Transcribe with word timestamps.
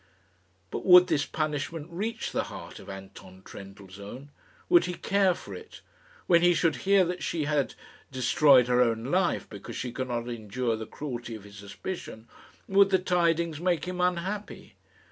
But 0.71 0.83
would 0.83 1.05
this 1.05 1.27
punishment 1.27 1.87
reach 1.91 2.31
the 2.31 2.45
heart 2.45 2.79
of 2.79 2.89
Anton 2.89 3.43
Trendellsohn? 3.45 4.31
Would 4.67 4.85
he 4.85 4.95
care 4.95 5.35
for 5.35 5.53
it? 5.53 5.81
When 6.25 6.41
he 6.41 6.55
should 6.55 6.77
hear 6.77 7.05
that 7.05 7.21
she 7.21 7.43
had 7.45 7.75
destroyed 8.11 8.65
her 8.67 8.81
own 8.81 9.03
life 9.03 9.47
because 9.47 9.75
she 9.75 9.91
could 9.91 10.07
not 10.07 10.27
endure 10.27 10.75
the 10.75 10.87
cruelty 10.87 11.35
of 11.35 11.43
his 11.43 11.57
suspicion, 11.57 12.27
would 12.67 12.89
the 12.89 12.97
tidings 12.97 13.59
make 13.59 13.85
him 13.85 14.01
unhappy? 14.01 14.73